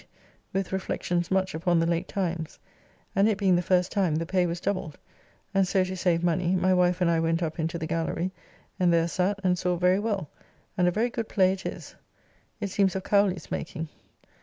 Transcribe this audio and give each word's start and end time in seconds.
]made 0.51 0.61
in 0.61 0.63
the 0.63 0.67
year 0.67 0.73
1658, 0.73 0.73
with 0.73 0.73
reflections 0.73 1.29
much 1.29 1.53
upon 1.53 1.79
the 1.79 1.85
late 1.85 2.07
times; 2.07 2.57
and 3.15 3.29
it 3.29 3.37
being 3.37 3.55
the 3.55 3.61
first 3.61 3.91
time, 3.91 4.15
the 4.15 4.25
pay 4.25 4.47
was 4.47 4.59
doubled, 4.59 4.97
and 5.53 5.67
so 5.67 5.83
to 5.83 5.95
save 5.95 6.23
money, 6.23 6.55
my 6.55 6.73
wife 6.73 7.01
and 7.01 7.11
I 7.11 7.19
went 7.19 7.43
up 7.43 7.59
into 7.59 7.77
the 7.77 7.85
gallery, 7.85 8.31
and 8.79 8.91
there 8.91 9.07
sat 9.07 9.39
and 9.43 9.59
saw 9.59 9.75
very 9.75 9.99
well; 9.99 10.27
and 10.75 10.87
a 10.87 10.91
very 10.91 11.11
good 11.11 11.29
play 11.29 11.53
it 11.53 11.67
is. 11.67 11.93
It 12.59 12.71
seems 12.71 12.95
of 12.95 13.03
Cowly's 13.03 13.51
making. 13.51 13.89